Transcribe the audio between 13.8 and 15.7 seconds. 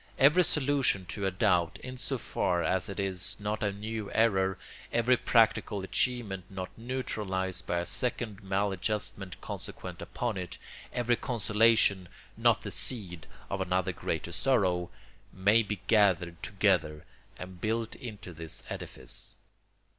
greater sorrow, may